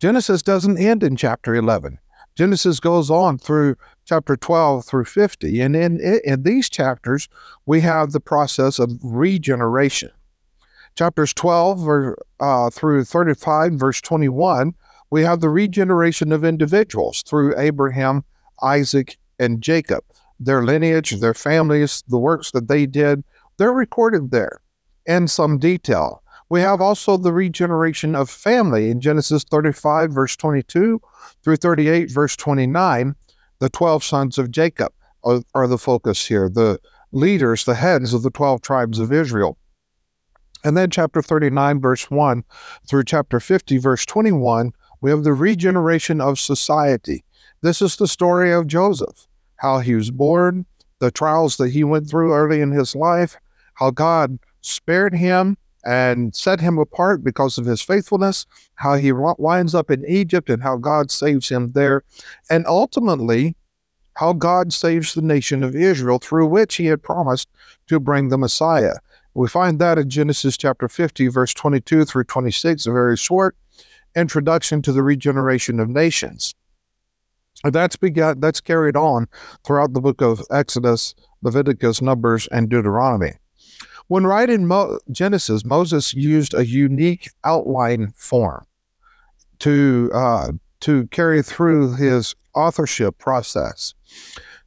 Genesis 0.00 0.42
doesn't 0.42 0.78
end 0.78 1.04
in 1.04 1.14
chapter 1.14 1.54
11. 1.54 1.98
Genesis 2.34 2.80
goes 2.80 3.10
on 3.10 3.38
through 3.38 3.76
chapter 4.04 4.36
12 4.36 4.84
through 4.84 5.04
50. 5.04 5.60
And 5.60 5.76
in, 5.76 6.00
in 6.24 6.42
these 6.42 6.68
chapters, 6.68 7.28
we 7.66 7.80
have 7.80 8.12
the 8.12 8.20
process 8.20 8.78
of 8.78 8.98
regeneration. 9.02 10.10
Chapters 10.94 11.32
12 11.32 12.16
uh, 12.40 12.70
through 12.70 13.04
35, 13.04 13.72
verse 13.72 14.00
21, 14.00 14.74
we 15.10 15.22
have 15.22 15.40
the 15.40 15.48
regeneration 15.48 16.32
of 16.32 16.44
individuals 16.44 17.22
through 17.22 17.58
Abraham, 17.58 18.24
Isaac, 18.62 19.16
and 19.38 19.62
Jacob. 19.62 20.04
Their 20.38 20.62
lineage, 20.62 21.12
their 21.20 21.34
families, 21.34 22.02
the 22.08 22.18
works 22.18 22.50
that 22.50 22.68
they 22.68 22.86
did, 22.86 23.24
they're 23.56 23.72
recorded 23.72 24.30
there 24.30 24.60
in 25.06 25.28
some 25.28 25.58
detail. 25.58 26.22
We 26.48 26.60
have 26.60 26.80
also 26.80 27.16
the 27.16 27.32
regeneration 27.32 28.14
of 28.14 28.28
family 28.28 28.90
in 28.90 29.00
Genesis 29.00 29.44
35, 29.44 30.10
verse 30.12 30.36
22 30.36 31.00
through 31.42 31.56
38, 31.56 32.10
verse 32.10 32.36
29. 32.36 33.14
The 33.62 33.70
12 33.70 34.02
sons 34.02 34.38
of 34.38 34.50
Jacob 34.50 34.92
are, 35.22 35.42
are 35.54 35.68
the 35.68 35.78
focus 35.78 36.26
here, 36.26 36.48
the 36.48 36.80
leaders, 37.12 37.64
the 37.64 37.76
heads 37.76 38.12
of 38.12 38.24
the 38.24 38.30
12 38.32 38.60
tribes 38.60 38.98
of 38.98 39.12
Israel. 39.12 39.56
And 40.64 40.76
then 40.76 40.90
chapter 40.90 41.22
39, 41.22 41.80
verse 41.80 42.10
1 42.10 42.42
through 42.88 43.04
chapter 43.04 43.38
50, 43.38 43.78
verse 43.78 44.04
21, 44.04 44.72
we 45.00 45.10
have 45.10 45.22
the 45.22 45.32
regeneration 45.32 46.20
of 46.20 46.40
society. 46.40 47.24
This 47.60 47.80
is 47.80 47.94
the 47.94 48.08
story 48.08 48.50
of 48.50 48.66
Joseph, 48.66 49.28
how 49.58 49.78
he 49.78 49.94
was 49.94 50.10
born, 50.10 50.66
the 50.98 51.12
trials 51.12 51.56
that 51.58 51.70
he 51.70 51.84
went 51.84 52.10
through 52.10 52.34
early 52.34 52.60
in 52.60 52.72
his 52.72 52.96
life, 52.96 53.36
how 53.74 53.92
God 53.92 54.40
spared 54.60 55.14
him 55.14 55.56
and 55.84 56.34
set 56.34 56.60
him 56.60 56.78
apart 56.78 57.24
because 57.24 57.58
of 57.58 57.66
his 57.66 57.82
faithfulness, 57.82 58.46
how 58.76 58.94
he 58.94 59.12
winds 59.12 59.74
up 59.74 59.90
in 59.90 60.04
Egypt 60.06 60.48
and 60.48 60.62
how 60.62 60.76
God 60.76 61.10
saves 61.10 61.48
him 61.48 61.72
there, 61.72 62.04
and 62.48 62.66
ultimately 62.66 63.56
how 64.14 64.32
God 64.32 64.72
saves 64.72 65.14
the 65.14 65.22
nation 65.22 65.62
of 65.62 65.74
Israel 65.74 66.18
through 66.18 66.46
which 66.46 66.76
he 66.76 66.86
had 66.86 67.02
promised 67.02 67.48
to 67.88 67.98
bring 67.98 68.28
the 68.28 68.38
Messiah. 68.38 68.94
We 69.34 69.48
find 69.48 69.78
that 69.78 69.98
in 69.98 70.10
Genesis 70.10 70.56
chapter 70.58 70.88
50, 70.88 71.28
verse 71.28 71.54
22 71.54 72.04
through 72.04 72.24
26, 72.24 72.86
a 72.86 72.92
very 72.92 73.16
short 73.16 73.56
introduction 74.14 74.82
to 74.82 74.92
the 74.92 75.02
regeneration 75.02 75.80
of 75.80 75.88
nations. 75.88 76.54
That's 77.64 77.96
begun, 77.96 78.40
that's 78.40 78.60
carried 78.60 78.96
on 78.96 79.28
throughout 79.64 79.94
the 79.94 80.00
book 80.00 80.20
of 80.20 80.42
Exodus, 80.50 81.14
Leviticus, 81.42 82.02
Numbers, 82.02 82.46
and 82.48 82.68
Deuteronomy. 82.68 83.34
When 84.08 84.26
writing 84.26 84.66
Mo- 84.66 84.98
Genesis, 85.10 85.64
Moses 85.64 86.14
used 86.14 86.54
a 86.54 86.66
unique 86.66 87.30
outline 87.44 88.12
form 88.16 88.66
to 89.60 90.10
uh, 90.12 90.52
to 90.80 91.06
carry 91.08 91.42
through 91.42 91.94
his 91.94 92.34
authorship 92.54 93.18
process. 93.18 93.94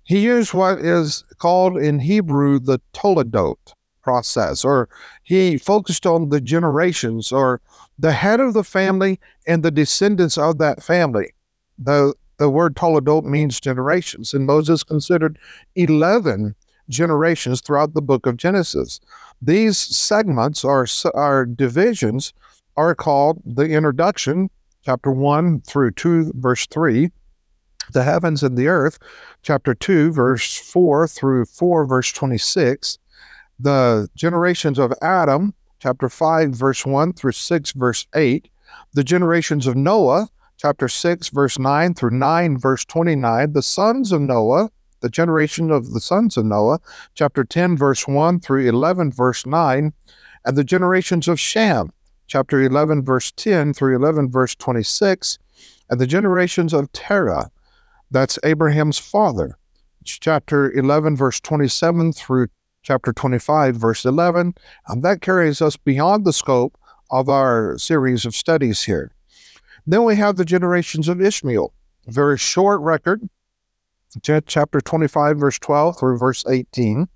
He 0.03 0.19
used 0.19 0.53
what 0.53 0.79
is 0.79 1.23
called 1.37 1.77
in 1.77 1.99
Hebrew 1.99 2.59
the 2.59 2.79
Toledot 2.93 3.73
process, 4.01 4.63
or 4.63 4.87
he 5.23 5.57
focused 5.57 6.05
on 6.05 6.29
the 6.29 6.39
generations, 6.39 7.31
or 7.31 7.59
the 7.97 8.13
head 8.13 8.39
of 8.39 8.53
the 8.53 8.63
family 8.63 9.19
and 9.47 9.63
the 9.63 9.71
descendants 9.71 10.37
of 10.37 10.57
that 10.59 10.83
family. 10.83 11.33
The 11.77 12.13
the 12.37 12.49
word 12.49 12.75
Toledot 12.75 13.23
means 13.23 13.59
generations, 13.59 14.33
and 14.33 14.45
Moses 14.45 14.83
considered 14.83 15.39
11 15.75 16.55
generations 16.89 17.61
throughout 17.61 17.93
the 17.93 18.01
book 18.01 18.25
of 18.25 18.37
Genesis. 18.37 18.99
These 19.41 19.77
segments 19.77 20.63
or, 20.63 20.87
or 21.13 21.45
divisions 21.45 22.33
are 22.77 22.95
called 22.95 23.41
the 23.45 23.69
introduction, 23.69 24.49
chapter 24.83 25.11
1 25.11 25.61
through 25.61 25.91
2, 25.91 26.33
verse 26.35 26.65
3, 26.67 27.11
the 27.91 28.03
heavens 28.03 28.43
and 28.43 28.57
the 28.57 28.67
earth, 28.67 28.97
chapter 29.41 29.73
2, 29.73 30.11
verse 30.11 30.57
4 30.57 31.07
through 31.07 31.45
4, 31.45 31.85
verse 31.85 32.11
26, 32.11 32.97
the 33.59 34.09
generations 34.15 34.79
of 34.79 34.93
Adam, 35.01 35.53
chapter 35.79 36.09
5, 36.09 36.51
verse 36.51 36.85
1 36.85 37.13
through 37.13 37.31
6, 37.31 37.71
verse 37.71 38.07
8, 38.15 38.49
the 38.93 39.03
generations 39.03 39.67
of 39.67 39.75
Noah, 39.75 40.29
chapter 40.57 40.87
6, 40.87 41.29
verse 41.29 41.59
9 41.59 41.93
through 41.93 42.11
9, 42.11 42.57
verse 42.57 42.85
29, 42.85 43.53
the 43.53 43.61
sons 43.61 44.11
of 44.11 44.21
Noah, 44.21 44.69
the 45.05 45.09
generation 45.09 45.69
of 45.69 45.93
the 45.93 45.99
sons 45.99 46.35
of 46.35 46.45
Noah, 46.45 46.79
chapter 47.13 47.43
10, 47.43 47.77
verse 47.77 48.07
1 48.07 48.39
through 48.39 48.67
11, 48.67 49.11
verse 49.11 49.45
9, 49.45 49.93
and 50.43 50.57
the 50.57 50.63
generations 50.63 51.27
of 51.27 51.39
Shem, 51.39 51.91
chapter 52.25 52.59
11, 52.59 53.05
verse 53.05 53.31
10 53.31 53.75
through 53.75 53.97
11, 53.97 54.31
verse 54.31 54.55
26, 54.55 55.37
and 55.91 55.99
the 55.99 56.07
generations 56.07 56.73
of 56.73 56.91
Terah, 56.91 57.51
that's 58.09 58.39
Abraham's 58.43 58.97
father, 58.97 59.59
chapter 60.03 60.71
11, 60.71 61.15
verse 61.15 61.39
27 61.39 62.11
through 62.11 62.47
chapter 62.81 63.13
25, 63.13 63.75
verse 63.75 64.05
11, 64.05 64.55
and 64.87 65.03
that 65.03 65.21
carries 65.21 65.61
us 65.61 65.77
beyond 65.77 66.25
the 66.25 66.33
scope 66.33 66.79
of 67.11 67.29
our 67.29 67.77
series 67.77 68.25
of 68.25 68.33
studies 68.33 68.85
here. 68.85 69.11
Then 69.85 70.03
we 70.03 70.15
have 70.15 70.37
the 70.37 70.45
generations 70.45 71.07
of 71.07 71.21
Ishmael, 71.21 71.71
very 72.07 72.39
short 72.39 72.81
record, 72.81 73.29
chapter 74.23 74.81
25, 74.81 75.37
verse 75.37 75.59
12 75.59 75.99
through 75.99 76.17
verse 76.17 76.45
18, 76.47 77.07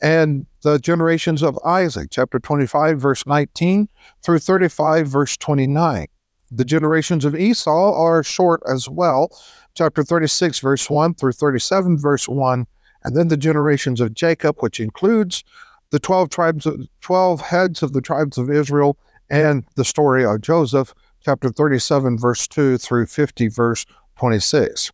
and 0.00 0.46
the 0.62 0.78
generations 0.78 1.42
of 1.42 1.58
Isaac, 1.64 2.08
chapter 2.10 2.38
25, 2.38 3.00
verse 3.00 3.26
19 3.26 3.88
through 4.24 4.38
35, 4.38 5.08
verse 5.08 5.36
29. 5.36 6.06
The 6.50 6.64
generations 6.64 7.24
of 7.24 7.34
Esau 7.34 7.94
are 7.94 8.22
short 8.22 8.62
as 8.68 8.88
well, 8.88 9.30
chapter 9.74 10.02
36, 10.02 10.60
verse 10.60 10.88
1 10.88 11.14
through 11.14 11.32
37, 11.32 11.98
verse 11.98 12.28
1, 12.28 12.66
and 13.04 13.16
then 13.16 13.28
the 13.28 13.36
generations 13.36 14.00
of 14.00 14.14
Jacob, 14.14 14.56
which 14.60 14.80
includes 14.80 15.44
the 15.90 15.98
12 15.98 16.30
tribes, 16.30 16.66
12 17.00 17.40
heads 17.40 17.82
of 17.82 17.92
the 17.92 18.00
tribes 18.00 18.38
of 18.38 18.50
Israel, 18.50 18.98
and 19.28 19.64
the 19.76 19.84
story 19.84 20.24
of 20.24 20.40
Joseph, 20.40 20.94
chapter 21.24 21.48
37, 21.48 22.18
verse 22.18 22.46
2 22.48 22.78
through 22.78 23.06
50, 23.06 23.48
verse 23.48 23.86
26. 24.18 24.92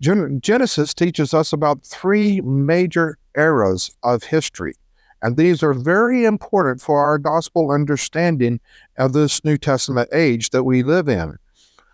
Genesis 0.00 0.92
teaches 0.92 1.32
us 1.32 1.52
about 1.52 1.82
three 1.82 2.42
major 2.42 3.16
eras 3.34 3.96
of 4.02 4.24
history, 4.24 4.74
and 5.22 5.36
these 5.36 5.62
are 5.62 5.72
very 5.72 6.24
important 6.24 6.82
for 6.82 7.02
our 7.02 7.18
gospel 7.18 7.70
understanding 7.70 8.60
of 8.98 9.14
this 9.14 9.42
New 9.42 9.56
Testament 9.56 10.10
age 10.12 10.50
that 10.50 10.64
we 10.64 10.82
live 10.82 11.08
in. 11.08 11.38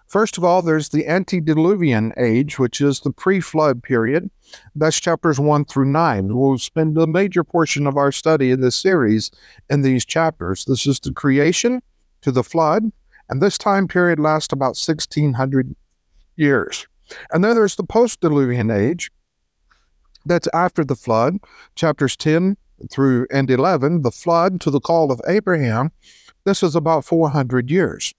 First 0.09 0.37
of 0.37 0.45
all, 0.45 0.63
there's 0.63 0.89
the 0.89 1.07
antediluvian 1.07 2.13
age, 2.17 2.59
which 2.59 2.81
is 2.81 3.01
the 3.01 3.13
pre 3.13 3.41
flood 3.41 3.83
period. 3.85 4.31
That's 4.75 5.01
chapters 5.01 5.39
1 5.39 5.65
through 5.67 5.87
9. 5.87 6.37
We'll 6.37 6.59
spend 6.59 6.99
a 6.99 7.07
major 7.07 7.45
portion 7.45 7.87
of 7.87 7.97
our 7.97 8.13
study 8.13 8.51
in 8.51 8.61
this 8.61 8.77
series 8.77 9.31
in 9.71 9.83
these 9.83 10.05
chapters. 10.05 10.65
This 10.65 10.87
is 10.87 10.99
the 11.01 11.13
creation 11.13 11.83
to 12.21 12.33
the 12.33 12.43
flood, 12.43 12.91
and 13.31 13.41
this 13.41 13.57
time 13.57 13.87
period 13.89 14.19
lasts 14.19 14.53
about 14.53 14.77
1600 14.77 15.75
years. 16.37 16.87
And 17.33 17.45
then 17.45 17.55
there's 17.55 17.77
the 17.77 17.85
post 17.85 18.21
diluvian 18.21 18.75
age. 18.75 19.11
That's 20.25 20.49
after 20.55 20.85
the 20.85 20.95
flood, 20.95 21.39
chapters 21.75 22.17
10 22.17 22.57
through 22.91 23.27
and 23.31 23.51
11, 23.51 24.03
the 24.03 24.11
flood 24.11 24.61
to 24.63 24.71
the 24.71 24.81
call 24.81 25.11
of 25.11 25.21
Abraham. 25.27 25.93
This 26.45 26.63
is 26.63 26.75
about 26.75 27.05
400 27.05 27.71
years. 27.71 28.15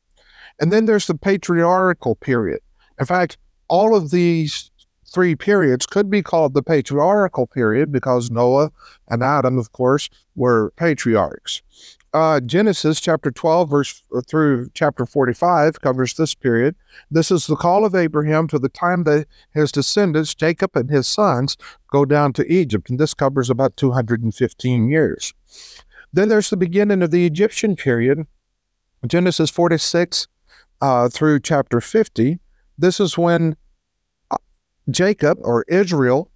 And 0.60 0.72
then 0.72 0.86
there's 0.86 1.08
the 1.08 1.16
patriarchal 1.16 2.16
period. 2.16 2.60
In 3.00 3.06
fact, 3.06 3.38
all 3.68 3.96
of 3.96 4.12
these 4.12 4.70
three 5.12 5.36
periods 5.36 5.86
could 5.86 6.10
be 6.10 6.22
called 6.22 6.54
the 6.54 6.63
patriarchal 6.63 7.48
period 7.48 7.92
because 7.92 8.32
Noah 8.32 8.72
and 9.08 9.24
Adam, 9.24 9.58
of 9.58 9.72
course, 9.72 10.10
were 10.36 10.72
patriarchs 10.75 11.62
uh, 12.13 12.39
Genesis 12.39 13.00
chapter 13.00 13.32
12, 13.32 13.70
verse 13.70 14.03
uh, 14.15 14.22
through 14.27 14.70
chapter 14.74 15.05
45 15.05 15.82
covers 15.82 16.13
this 16.13 16.36
period. 16.36 16.75
This 17.10 17.32
is 17.32 17.48
the 17.48 17.55
call 17.55 17.86
of 17.86 17.96
Abraham 17.96 18.48
to 18.50 18.60
the 18.60 18.70
time 18.70 19.03
that 19.03 19.27
his 19.53 19.72
descendants, 19.72 20.36
Jacob 20.36 20.75
and 20.75 20.89
his 20.89 21.08
sons, 21.08 21.58
go 21.91 22.05
down 22.05 22.34
to 22.34 22.51
Egypt. 22.51 22.89
And 22.89 23.00
this 23.00 23.13
covers 23.13 23.50
about 23.50 23.77
215 23.77 24.88
years. 24.88 25.34
Then 26.12 26.29
there's 26.29 26.50
the 26.50 26.58
beginning 26.58 27.01
of 27.01 27.12
the 27.12 27.25
Egyptian 27.25 27.75
period, 27.75 28.27
Genesis 29.08 29.50
46 29.50 30.27
uh, 30.82 31.10
through 31.10 31.39
chapter 31.39 31.82
50, 31.82 32.39
this 32.77 33.00
is 33.00 33.17
when 33.17 33.55
uh, 34.32 34.38
Jacob 34.89 35.38
or 35.41 35.63
Israel 35.67 36.29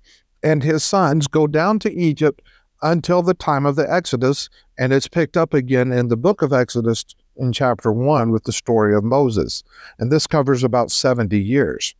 and 0.44 0.64
his 0.64 0.84
sons 0.84 1.28
go 1.28 1.48
down 1.48 1.80
to 1.80 1.92
Egypt 1.92 2.42
until 2.82 3.22
the 3.22 3.34
time 3.34 3.66
of 3.66 3.76
the 3.76 3.92
Exodus, 3.92 4.50
and 4.78 4.94
it's 4.94 5.08
picked 5.08 5.38
up 5.38 5.54
again 5.54 5.92
in 5.92 6.08
the 6.08 6.18
book 6.18 6.42
of 6.42 6.54
Exodus 6.54 7.06
in 7.36 7.52
chapter 7.52 7.92
1 7.92 8.32
with 8.32 8.44
the 8.44 8.52
story 8.52 8.96
of 8.96 9.04
Moses. 9.04 9.64
And 10.00 10.12
this 10.12 10.28
covers 10.28 10.64
about 10.64 10.92
70 10.92 11.40
years. 11.40 11.96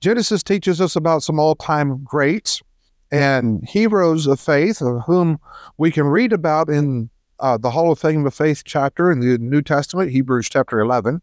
Genesis 0.00 0.42
teaches 0.42 0.80
us 0.80 0.94
about 0.94 1.22
some 1.22 1.38
all 1.40 1.54
time 1.54 2.02
greats 2.04 2.62
and 3.10 3.66
heroes 3.68 4.26
of 4.26 4.38
faith, 4.38 4.80
of 4.80 5.02
whom 5.06 5.40
we 5.76 5.90
can 5.90 6.06
read 6.06 6.32
about 6.32 6.68
in 6.68 7.10
uh, 7.40 7.56
the 7.56 7.70
Hall 7.70 7.90
of 7.90 7.98
Fame 7.98 8.26
of 8.26 8.34
Faith 8.34 8.62
chapter 8.64 9.10
in 9.10 9.20
the 9.20 9.38
New 9.38 9.62
Testament, 9.62 10.10
Hebrews 10.10 10.48
chapter 10.48 10.80
11. 10.80 11.22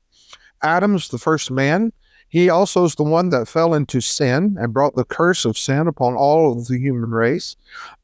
Adam's 0.63 1.09
the 1.09 1.17
first 1.17 1.51
man. 1.51 1.91
He 2.35 2.49
also 2.49 2.83
is 2.83 2.95
the 2.95 3.03
one 3.03 3.29
that 3.29 3.47
fell 3.47 3.73
into 3.73 4.01
sin 4.01 4.57
and 4.59 4.73
brought 4.73 4.97
the 4.97 5.05
curse 5.05 5.45
of 5.45 5.57
sin 5.57 5.87
upon 5.87 6.15
all 6.15 6.51
of 6.51 6.67
the 6.67 6.77
human 6.77 7.11
race. 7.11 7.55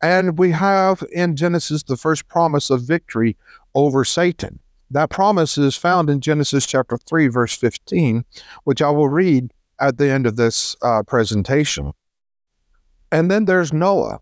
And 0.01 0.39
we 0.39 0.51
have 0.51 1.03
in 1.11 1.35
Genesis 1.35 1.83
the 1.83 1.97
first 1.97 2.29
promise 2.29 2.69
of 2.69 2.81
victory 2.81 3.35
over 3.75 4.05
Satan. 4.05 4.59
That 4.89 5.09
promise 5.09 5.57
is 5.57 5.75
found 5.75 6.09
in 6.09 6.21
Genesis 6.21 6.65
chapter 6.65 6.97
3, 6.97 7.27
verse 7.27 7.57
15, 7.57 8.23
which 8.63 8.81
I 8.81 8.89
will 8.89 9.09
read 9.09 9.51
at 9.81 9.97
the 9.97 10.09
end 10.09 10.25
of 10.25 10.37
this 10.37 10.77
uh, 10.81 11.03
presentation. 11.03 11.91
And 13.11 13.29
then 13.29 13.43
there's 13.43 13.73
Noah. 13.73 14.21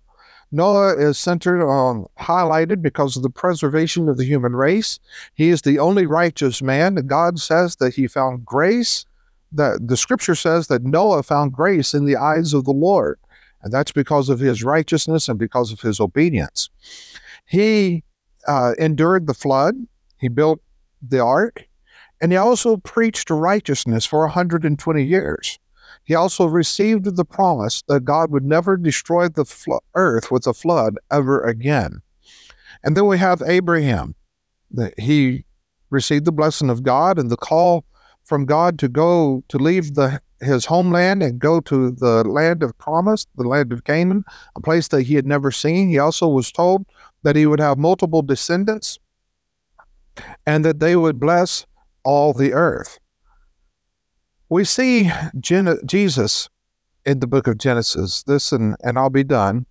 Noah 0.52 0.98
is 0.98 1.20
centered 1.20 1.64
on, 1.64 2.08
highlighted 2.20 2.82
because 2.82 3.16
of 3.16 3.22
the 3.22 3.30
preservation 3.30 4.10
of 4.10 4.18
the 4.18 4.26
human 4.26 4.56
race. 4.56 5.00
He 5.36 5.50
is 5.50 5.62
the 5.62 5.78
only 5.78 6.08
righteous 6.08 6.64
man. 6.64 6.96
God 7.06 7.40
says 7.40 7.76
that 7.76 7.94
he 7.94 8.08
found 8.08 8.44
grace. 8.44 9.06
That 9.52 9.88
the 9.88 9.98
scripture 9.98 10.36
says 10.36 10.68
that 10.68 10.84
Noah 10.84 11.24
found 11.24 11.54
grace 11.54 11.94
in 11.94 12.06
the 12.06 12.16
eyes 12.16 12.54
of 12.54 12.66
the 12.66 12.72
Lord. 12.72 13.20
And 13.62 13.74
that's 13.74 13.92
because 13.92 14.30
of 14.30 14.40
his 14.40 14.64
righteousness 14.64 15.28
and 15.28 15.38
because 15.38 15.72
of 15.72 15.82
his 15.82 16.00
obedience. 16.00 16.70
He 17.46 18.04
uh, 18.48 18.74
endured 18.78 19.28
the 19.28 19.34
flood. 19.34 19.76
He 20.18 20.28
built 20.28 20.62
the 21.02 21.20
ark. 21.20 21.66
And 22.22 22.32
he 22.32 22.38
also 22.38 22.78
preached 22.78 23.30
righteousness 23.30 24.06
for 24.06 24.20
120 24.22 25.04
years. 25.04 25.60
He 26.04 26.16
also 26.16 26.46
received 26.46 27.16
the 27.16 27.26
promise 27.26 27.84
that 27.88 28.06
God 28.06 28.32
would 28.32 28.46
never 28.46 28.78
destroy 28.78 29.30
the 29.30 29.46
earth 29.96 30.32
with 30.32 30.48
a 30.48 30.54
flood 30.54 30.96
ever 31.12 31.42
again. 31.42 32.02
And 32.84 32.96
then 32.96 33.06
we 33.06 33.18
have 33.18 33.42
Abraham. 33.46 34.16
He 34.98 35.46
received 35.90 36.26
the 36.26 36.32
blessing 36.32 36.70
of 36.70 36.84
God 36.84 37.18
and 37.18 37.30
the 37.30 37.38
call 37.38 37.86
from 38.30 38.46
God 38.46 38.80
to 38.80 38.88
go 38.88 39.44
to 39.50 39.58
leave 39.58 39.96
the 39.96 40.22
his 40.42 40.66
homeland 40.66 41.22
and 41.22 41.40
go 41.40 41.60
to 41.60 41.92
the 41.92 42.24
land 42.24 42.64
of 42.64 42.78
promise, 42.78 43.26
the 43.36 43.48
land 43.48 43.74
of 43.74 43.84
Canaan, 43.84 44.24
a 44.56 44.62
place 44.62 44.88
that 44.88 45.04
he 45.04 45.16
had 45.16 45.26
never 45.26 45.52
seen. 45.52 45.90
He 45.90 46.00
also 46.00 46.30
was 46.30 46.50
told 46.52 46.86
that 47.24 47.36
he 47.36 47.46
would 47.46 47.60
have 47.60 47.78
multiple 47.78 48.22
descendants 48.22 49.00
and 50.46 50.64
that 50.64 50.80
they 50.80 50.96
would 50.96 51.20
bless 51.20 51.66
all 52.06 52.32
the 52.32 52.54
earth. 52.54 53.00
We 54.48 54.64
see 54.64 55.12
Gen- 55.38 55.80
Jesus 55.86 56.50
in 57.06 57.20
the 57.20 57.28
book 57.28 57.48
of 57.48 57.58
Genesis. 57.58 58.24
And, 58.52 58.76
and 58.82 58.98
I'll 58.98 59.10
be 59.10 59.24
done. 59.24 59.66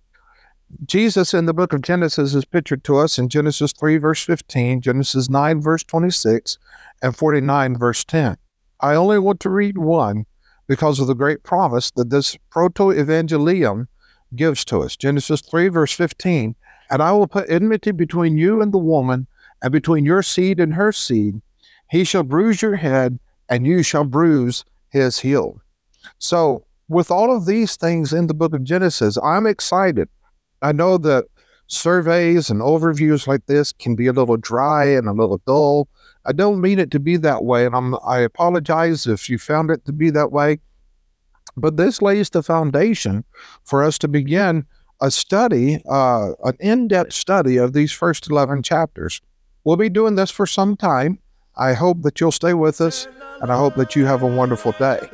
Jesus 0.85 1.33
in 1.33 1.47
the 1.47 1.53
book 1.53 1.73
of 1.73 1.81
Genesis 1.81 2.35
is 2.35 2.45
pictured 2.45 2.83
to 2.83 2.97
us 2.97 3.17
in 3.17 3.27
Genesis 3.27 3.73
3, 3.73 3.97
verse 3.97 4.23
15, 4.23 4.81
Genesis 4.81 5.27
9, 5.27 5.61
verse 5.61 5.83
26, 5.83 6.59
and 7.01 7.15
49, 7.15 7.75
verse 7.75 8.03
10. 8.03 8.37
I 8.79 8.95
only 8.95 9.19
want 9.19 9.39
to 9.41 9.49
read 9.49 9.77
one 9.77 10.25
because 10.67 10.99
of 10.99 11.07
the 11.07 11.15
great 11.15 11.43
promise 11.43 11.91
that 11.91 12.09
this 12.09 12.37
proto 12.49 12.85
evangelium 12.85 13.87
gives 14.35 14.63
to 14.65 14.79
us. 14.81 14.95
Genesis 14.95 15.41
3, 15.41 15.67
verse 15.69 15.93
15. 15.93 16.55
And 16.91 17.01
I 17.01 17.11
will 17.11 17.27
put 17.27 17.49
enmity 17.49 17.91
between 17.91 18.37
you 18.37 18.61
and 18.61 18.71
the 18.71 18.77
woman, 18.77 19.27
and 19.61 19.71
between 19.71 20.05
your 20.05 20.23
seed 20.23 20.59
and 20.59 20.75
her 20.75 20.91
seed. 20.91 21.41
He 21.89 22.03
shall 22.03 22.23
bruise 22.23 22.61
your 22.61 22.77
head, 22.77 23.19
and 23.49 23.65
you 23.65 23.83
shall 23.83 24.03
bruise 24.03 24.63
his 24.89 25.19
heel. 25.19 25.61
So, 26.17 26.65
with 26.87 27.11
all 27.11 27.35
of 27.35 27.45
these 27.45 27.75
things 27.75 28.13
in 28.13 28.27
the 28.27 28.33
book 28.33 28.53
of 28.53 28.63
Genesis, 28.63 29.17
I'm 29.23 29.45
excited. 29.45 30.09
I 30.61 30.71
know 30.71 30.97
that 30.99 31.25
surveys 31.67 32.49
and 32.49 32.61
overviews 32.61 33.27
like 33.27 33.45
this 33.45 33.71
can 33.71 33.95
be 33.95 34.07
a 34.07 34.13
little 34.13 34.37
dry 34.37 34.85
and 34.85 35.07
a 35.07 35.13
little 35.13 35.41
dull. 35.45 35.87
I 36.29 36.31
don't 36.31 36.61
mean 36.61 36.77
it 36.77 36.91
to 36.91 36.99
be 36.99 37.17
that 37.17 37.43
way, 37.43 37.65
and 37.65 37.75
I'm, 37.75 37.95
I 38.05 38.19
apologize 38.19 39.07
if 39.07 39.31
you 39.31 39.39
found 39.39 39.71
it 39.71 39.83
to 39.85 39.91
be 39.91 40.11
that 40.11 40.31
way. 40.31 40.59
But 41.57 41.75
this 41.75 42.03
lays 42.03 42.29
the 42.29 42.43
foundation 42.43 43.23
for 43.63 43.83
us 43.83 43.97
to 43.97 44.07
begin 44.07 44.67
a 45.01 45.09
study, 45.09 45.81
uh, 45.89 46.33
an 46.43 46.55
in 46.59 46.87
depth 46.87 47.13
study 47.13 47.57
of 47.57 47.73
these 47.73 47.91
first 47.91 48.29
11 48.29 48.61
chapters. 48.61 49.21
We'll 49.63 49.75
be 49.75 49.89
doing 49.89 50.13
this 50.13 50.29
for 50.29 50.45
some 50.45 50.77
time. 50.77 51.17
I 51.57 51.73
hope 51.73 52.03
that 52.03 52.21
you'll 52.21 52.31
stay 52.31 52.53
with 52.53 52.79
us, 52.79 53.07
and 53.41 53.51
I 53.51 53.57
hope 53.57 53.73
that 53.77 53.95
you 53.95 54.05
have 54.05 54.21
a 54.21 54.27
wonderful 54.27 54.73
day. 54.73 55.09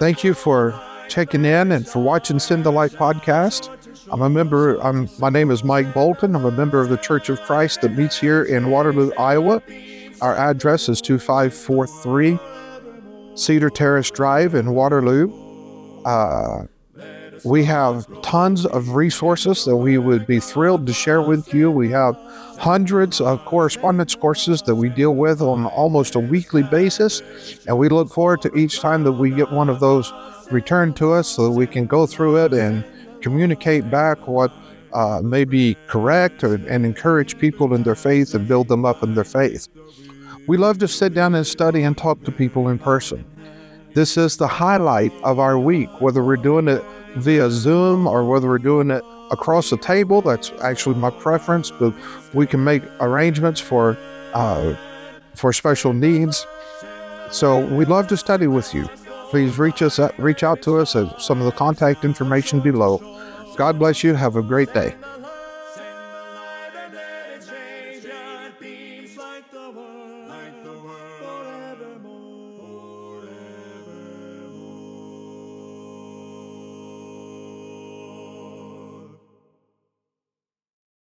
Thank 0.00 0.24
you 0.24 0.34
for 0.34 0.74
checking 1.08 1.44
in 1.44 1.70
and 1.70 1.86
for 1.86 2.00
watching 2.00 2.40
Send 2.40 2.64
the 2.64 2.72
Light 2.72 2.90
podcast. 2.90 3.70
I'm 4.10 4.22
a 4.22 4.28
member, 4.28 4.78
I'm, 4.80 5.08
my 5.20 5.30
name 5.30 5.52
is 5.52 5.62
Mike 5.62 5.94
Bolton. 5.94 6.34
I'm 6.34 6.44
a 6.44 6.50
member 6.50 6.80
of 6.80 6.88
the 6.88 6.96
Church 6.96 7.28
of 7.28 7.40
Christ 7.42 7.82
that 7.82 7.96
meets 7.96 8.18
here 8.18 8.42
in 8.42 8.70
Waterloo, 8.70 9.12
Iowa. 9.16 9.62
Our 10.20 10.34
address 10.36 10.88
is 10.88 11.00
2543 11.00 12.38
Cedar 13.36 13.70
Terrace 13.70 14.10
Drive 14.10 14.56
in 14.56 14.72
Waterloo. 14.74 15.32
Uh, 16.04 16.66
we 17.44 17.64
have 17.64 18.06
tons 18.22 18.66
of 18.66 18.96
resources 18.96 19.64
that 19.64 19.76
we 19.76 19.96
would 19.96 20.26
be 20.26 20.40
thrilled 20.40 20.88
to 20.88 20.92
share 20.92 21.22
with 21.22 21.54
you. 21.54 21.70
We 21.70 21.88
have 21.90 22.16
hundreds 22.58 23.20
of 23.20 23.44
correspondence 23.44 24.16
courses 24.16 24.62
that 24.62 24.74
we 24.74 24.88
deal 24.88 25.14
with 25.14 25.40
on 25.40 25.66
almost 25.66 26.16
a 26.16 26.20
weekly 26.20 26.64
basis, 26.64 27.22
and 27.68 27.78
we 27.78 27.88
look 27.88 28.10
forward 28.10 28.42
to 28.42 28.52
each 28.56 28.80
time 28.80 29.04
that 29.04 29.12
we 29.12 29.30
get 29.30 29.52
one 29.52 29.68
of 29.68 29.78
those 29.78 30.12
returned 30.50 30.96
to 30.96 31.12
us 31.12 31.28
so 31.28 31.44
that 31.44 31.52
we 31.52 31.66
can 31.66 31.86
go 31.86 32.06
through 32.06 32.44
it 32.44 32.52
and 32.52 32.84
communicate 33.20 33.88
back 33.88 34.26
what 34.26 34.52
uh, 34.92 35.20
may 35.22 35.44
be 35.44 35.76
correct 35.86 36.42
or, 36.42 36.54
and 36.54 36.84
encourage 36.84 37.38
people 37.38 37.74
in 37.74 37.82
their 37.82 37.94
faith 37.94 38.34
and 38.34 38.48
build 38.48 38.66
them 38.66 38.84
up 38.84 39.02
in 39.02 39.14
their 39.14 39.24
faith. 39.24 39.68
We 40.48 40.56
love 40.56 40.78
to 40.78 40.88
sit 40.88 41.12
down 41.12 41.34
and 41.34 41.46
study 41.46 41.82
and 41.82 41.94
talk 41.94 42.24
to 42.24 42.32
people 42.32 42.68
in 42.68 42.78
person. 42.78 43.22
This 43.92 44.16
is 44.16 44.38
the 44.38 44.48
highlight 44.48 45.12
of 45.22 45.38
our 45.38 45.58
week, 45.58 46.00
whether 46.00 46.24
we're 46.24 46.36
doing 46.36 46.68
it 46.68 46.82
via 47.16 47.50
Zoom 47.50 48.06
or 48.06 48.24
whether 48.24 48.48
we're 48.48 48.56
doing 48.56 48.90
it 48.90 49.04
across 49.30 49.68
the 49.68 49.76
table. 49.76 50.22
That's 50.22 50.50
actually 50.62 50.94
my 50.94 51.10
preference, 51.10 51.70
but 51.70 51.94
we 52.32 52.46
can 52.46 52.64
make 52.64 52.82
arrangements 53.00 53.60
for 53.60 53.98
uh, 54.32 54.74
for 55.34 55.52
special 55.52 55.92
needs. 55.92 56.46
So 57.30 57.66
we'd 57.66 57.88
love 57.88 58.06
to 58.08 58.16
study 58.16 58.46
with 58.46 58.72
you. 58.72 58.88
Please 59.28 59.58
reach 59.58 59.82
us 59.82 59.98
at, 59.98 60.18
reach 60.18 60.42
out 60.42 60.62
to 60.62 60.78
us 60.78 60.96
at 60.96 61.20
some 61.20 61.40
of 61.40 61.44
the 61.44 61.52
contact 61.52 62.06
information 62.06 62.60
below. 62.60 62.96
God 63.58 63.78
bless 63.78 64.02
you. 64.02 64.14
Have 64.14 64.36
a 64.36 64.42
great 64.42 64.72
day. 64.72 64.94